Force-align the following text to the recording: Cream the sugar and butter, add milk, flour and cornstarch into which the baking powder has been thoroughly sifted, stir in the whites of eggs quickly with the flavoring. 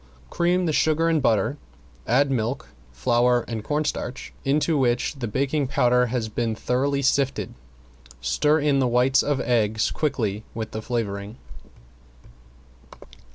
Cream 0.31 0.65
the 0.65 0.73
sugar 0.73 1.09
and 1.09 1.21
butter, 1.21 1.59
add 2.07 2.31
milk, 2.31 2.69
flour 2.91 3.41
and 3.47 3.63
cornstarch 3.63 4.33
into 4.43 4.75
which 4.75 5.13
the 5.19 5.27
baking 5.27 5.67
powder 5.67 6.07
has 6.07 6.27
been 6.27 6.55
thoroughly 6.55 7.03
sifted, 7.03 7.53
stir 8.19 8.59
in 8.61 8.79
the 8.79 8.87
whites 8.87 9.21
of 9.21 9.39
eggs 9.41 9.91
quickly 9.91 10.43
with 10.55 10.71
the 10.71 10.81
flavoring. 10.81 11.37